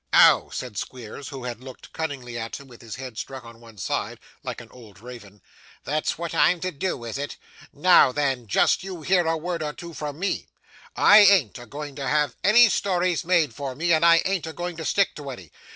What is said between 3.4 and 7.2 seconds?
on one side, like an old raven. 'That's what I'm to do, is